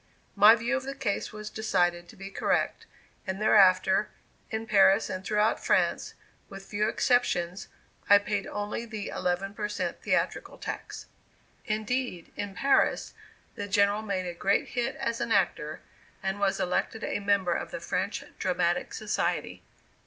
My 0.35 0.55
view 0.55 0.75
of 0.75 0.81
the 0.83 0.95
case 0.95 1.31
was 1.31 1.51
decided 1.51 2.09
to 2.09 2.15
be 2.15 2.31
correct, 2.31 2.87
and 3.27 3.39
thereafter, 3.39 4.09
in 4.49 4.65
Paris 4.65 5.11
and 5.11 5.23
throughout 5.23 5.63
France, 5.63 6.15
with 6.49 6.63
few 6.65 6.89
exceptions, 6.89 7.67
I 8.09 8.17
paid 8.17 8.47
only 8.47 8.83
the 8.85 9.09
eleven 9.09 9.53
per 9.53 9.69
cent 9.69 10.01
theatrical 10.01 10.57
tax. 10.57 11.05
Indeed, 11.65 12.31
in 12.35 12.55
Paris, 12.55 13.13
the 13.53 13.67
General 13.67 14.01
made 14.01 14.25
a 14.25 14.33
great 14.33 14.69
hit 14.69 14.95
as 14.95 15.21
an 15.21 15.31
actor 15.31 15.81
and 16.23 16.39
was 16.39 16.59
elected 16.59 17.03
a 17.03 17.19
member 17.19 17.53
of 17.53 17.69
the 17.69 17.79
French 17.79 18.23
Dramatic 18.39 18.95
Society. 18.95 19.61